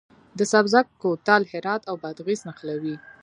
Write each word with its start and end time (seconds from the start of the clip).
د 0.37 0.39
سبزک 0.51 0.85
کوتل 1.01 1.41
هرات 1.51 1.81
او 1.89 1.95
بادغیس 2.03 2.41
نښلوي 2.47 2.95